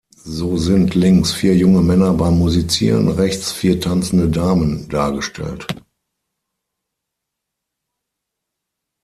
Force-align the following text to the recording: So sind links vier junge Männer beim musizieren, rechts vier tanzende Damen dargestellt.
So 0.23 0.57
sind 0.57 0.95
links 0.95 1.31
vier 1.31 1.55
junge 1.55 1.83
Männer 1.83 2.13
beim 2.15 2.39
musizieren, 2.39 3.07
rechts 3.07 3.51
vier 3.51 3.79
tanzende 3.79 4.29
Damen 4.29 4.89
dargestellt. 4.89 5.67